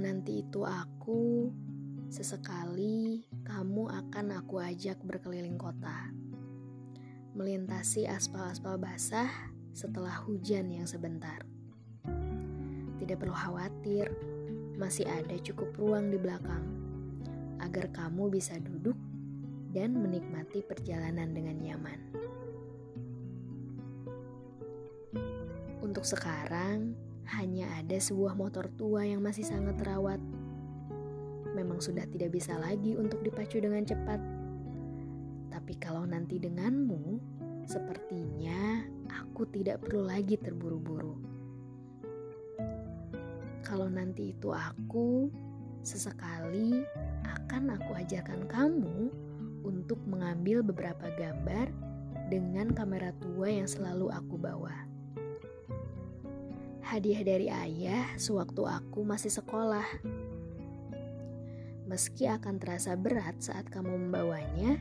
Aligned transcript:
nanti 0.00 0.44
itu 0.44 0.66
aku, 0.66 1.48
sesekali 2.10 3.24
kamu 3.46 3.88
akan 3.88 4.36
aku 4.36 4.60
ajak 4.60 5.00
berkeliling 5.06 5.56
kota. 5.56 6.12
Melintasi 7.32 8.04
aspal-aspal 8.04 8.76
basah 8.76 9.30
setelah 9.72 10.12
hujan 10.26 10.68
yang 10.68 10.84
sebentar. 10.84 11.40
Tidak 12.98 13.16
perlu 13.16 13.32
khawatir, 13.32 14.10
masih 14.76 15.08
ada 15.08 15.38
cukup 15.40 15.72
ruang 15.78 16.12
di 16.12 16.18
belakang 16.20 16.66
agar 17.60 17.88
kamu 17.92 18.28
bisa 18.32 18.58
duduk 18.60 18.96
dan 19.70 19.94
menikmati 19.94 20.60
perjalanan 20.66 21.30
dengan 21.30 21.56
nyaman. 21.62 22.00
Untuk 25.80 26.04
sekarang, 26.04 26.92
hanya 27.38 27.70
ada 27.78 27.94
sebuah 27.94 28.34
motor 28.34 28.66
tua 28.74 29.06
yang 29.06 29.22
masih 29.22 29.46
sangat 29.46 29.78
terawat. 29.78 30.18
Memang 31.54 31.78
sudah 31.78 32.02
tidak 32.10 32.34
bisa 32.34 32.58
lagi 32.58 32.98
untuk 32.98 33.22
dipacu 33.22 33.62
dengan 33.62 33.86
cepat. 33.86 34.18
Tapi 35.54 35.74
kalau 35.78 36.02
nanti 36.06 36.42
denganmu, 36.42 37.22
sepertinya 37.66 38.82
aku 39.14 39.46
tidak 39.54 39.82
perlu 39.86 40.10
lagi 40.10 40.34
terburu-buru. 40.38 41.14
Kalau 43.62 43.86
nanti 43.86 44.34
itu 44.34 44.50
aku, 44.50 45.30
sesekali 45.86 46.82
akan 47.22 47.78
aku 47.78 47.94
ajarkan 47.94 48.50
kamu 48.50 49.10
untuk 49.62 50.02
mengambil 50.10 50.66
beberapa 50.66 51.06
gambar 51.14 51.70
dengan 52.26 52.74
kamera 52.74 53.14
tua 53.22 53.46
yang 53.50 53.70
selalu 53.70 54.10
aku 54.10 54.34
bawa 54.34 54.90
hadiah 56.90 57.22
dari 57.22 57.46
ayah 57.46 58.18
sewaktu 58.18 58.66
aku 58.66 59.06
masih 59.06 59.30
sekolah. 59.30 59.86
Meski 61.86 62.26
akan 62.26 62.58
terasa 62.58 62.98
berat 62.98 63.38
saat 63.38 63.70
kamu 63.70 63.94
membawanya, 63.94 64.74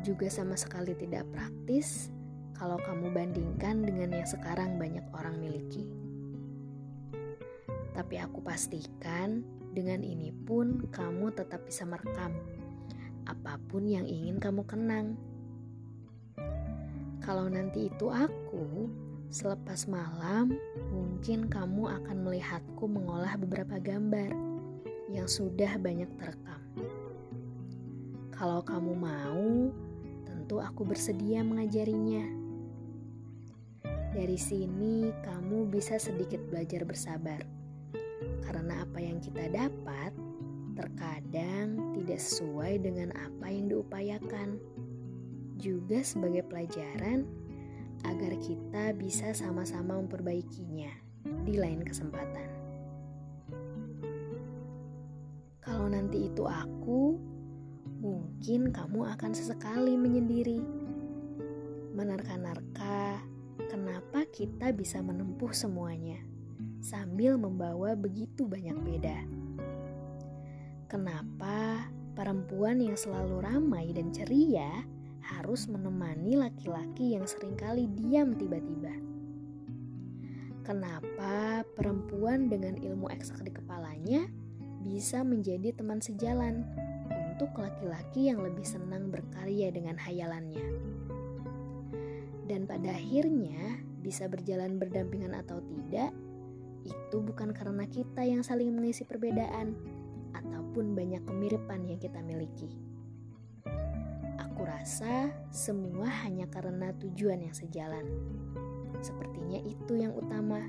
juga 0.00 0.32
sama 0.32 0.56
sekali 0.56 0.96
tidak 0.96 1.28
praktis 1.36 2.08
kalau 2.56 2.80
kamu 2.80 3.12
bandingkan 3.12 3.84
dengan 3.84 4.16
yang 4.16 4.24
sekarang 4.24 4.80
banyak 4.80 5.04
orang 5.12 5.36
miliki. 5.36 5.84
Tapi 7.92 8.16
aku 8.24 8.40
pastikan 8.40 9.44
dengan 9.76 10.00
ini 10.00 10.32
pun 10.32 10.88
kamu 10.88 11.28
tetap 11.36 11.68
bisa 11.68 11.84
merekam 11.84 12.32
apa 13.28 13.60
pun 13.68 13.84
yang 13.84 14.08
ingin 14.08 14.40
kamu 14.40 14.64
kenang. 14.64 15.20
Kalau 17.20 17.52
nanti 17.52 17.92
itu 17.92 18.08
aku, 18.08 18.88
Selepas 19.34 19.90
malam, 19.90 20.54
mungkin 20.94 21.50
kamu 21.50 21.90
akan 21.90 22.22
melihatku 22.22 22.86
mengolah 22.86 23.34
beberapa 23.34 23.82
gambar 23.82 24.30
yang 25.10 25.26
sudah 25.26 25.74
banyak 25.74 26.06
terekam. 26.22 26.62
Kalau 28.30 28.62
kamu 28.62 28.94
mau, 28.94 29.74
tentu 30.22 30.62
aku 30.62 30.86
bersedia 30.86 31.42
mengajarinya. 31.42 32.22
Dari 34.14 34.38
sini, 34.38 35.10
kamu 35.26 35.66
bisa 35.66 35.98
sedikit 35.98 36.38
belajar 36.46 36.86
bersabar, 36.86 37.42
karena 38.46 38.86
apa 38.86 39.02
yang 39.02 39.18
kita 39.18 39.50
dapat 39.50 40.14
terkadang 40.78 41.98
tidak 41.98 42.22
sesuai 42.22 42.86
dengan 42.86 43.10
apa 43.18 43.50
yang 43.50 43.66
diupayakan. 43.66 44.62
Juga 45.58 46.06
sebagai 46.06 46.46
pelajaran 46.46 47.26
agar 48.04 48.36
kita 48.38 48.92
bisa 48.94 49.32
sama-sama 49.32 49.96
memperbaikinya 49.98 50.92
di 51.44 51.56
lain 51.56 51.80
kesempatan. 51.82 52.48
Kalau 55.64 55.88
nanti 55.88 56.28
itu 56.28 56.44
aku, 56.44 57.16
mungkin 58.04 58.68
kamu 58.68 59.00
akan 59.16 59.32
sesekali 59.32 59.96
menyendiri, 59.96 60.60
menerka-nerka 61.96 63.24
kenapa 63.72 64.28
kita 64.28 64.76
bisa 64.76 65.00
menempuh 65.00 65.50
semuanya 65.56 66.20
sambil 66.84 67.40
membawa 67.40 67.96
begitu 67.96 68.44
banyak 68.44 68.76
beda. 68.84 69.18
Kenapa 70.92 71.88
perempuan 72.12 72.78
yang 72.78 72.94
selalu 72.94 73.40
ramai 73.40 73.90
dan 73.96 74.12
ceria 74.12 74.84
harus 75.24 75.64
menemani 75.72 76.36
laki-laki 76.36 77.16
yang 77.16 77.24
sering 77.24 77.56
kali 77.56 77.88
diam 77.96 78.36
tiba-tiba. 78.36 78.92
Kenapa 80.64 81.64
perempuan 81.76 82.48
dengan 82.48 82.76
ilmu 82.76 83.08
eksak 83.12 83.44
di 83.44 83.52
kepalanya 83.52 84.28
bisa 84.84 85.24
menjadi 85.24 85.72
teman 85.76 86.00
sejalan 86.00 86.64
untuk 87.36 87.52
laki-laki 87.56 88.32
yang 88.32 88.40
lebih 88.40 88.64
senang 88.64 89.08
berkarya 89.08 89.72
dengan 89.72 89.96
hayalannya? 89.96 90.64
Dan 92.44 92.68
pada 92.68 92.92
akhirnya 92.92 93.80
bisa 94.04 94.28
berjalan 94.28 94.76
berdampingan 94.76 95.32
atau 95.32 95.64
tidak, 95.64 96.12
itu 96.84 97.16
bukan 97.16 97.56
karena 97.56 97.88
kita 97.88 98.24
yang 98.24 98.44
saling 98.44 98.72
mengisi 98.76 99.08
perbedaan 99.08 99.72
ataupun 100.36 100.92
banyak 100.92 101.24
kemiripan 101.24 101.88
yang 101.88 101.96
kita 101.96 102.20
miliki 102.20 102.93
rasa 104.64 105.30
semua 105.52 106.08
hanya 106.24 106.48
karena 106.48 106.90
tujuan 106.96 107.44
yang 107.44 107.54
sejalan. 107.54 108.08
Sepertinya 109.04 109.60
itu 109.62 110.00
yang 110.00 110.16
utama. 110.16 110.60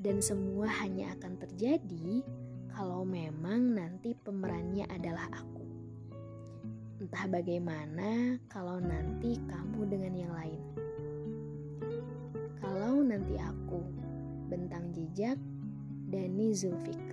Dan 0.00 0.18
semua 0.18 0.66
hanya 0.82 1.14
akan 1.14 1.38
terjadi 1.38 2.26
kalau 2.72 3.04
memang 3.04 3.76
nanti 3.76 4.16
pemerannya 4.16 4.88
adalah 4.90 5.28
aku. 5.30 5.62
Entah 6.98 7.28
bagaimana 7.28 8.40
kalau 8.48 8.80
nanti 8.80 9.36
kamu 9.46 9.80
dengan 9.86 10.14
yang 10.16 10.32
lain. 10.32 10.62
Kalau 12.58 13.04
nanti 13.04 13.36
aku, 13.36 13.84
bentang 14.48 14.90
jejak, 14.96 15.36
Dani 16.08 16.56
Zulfikri. 16.56 17.11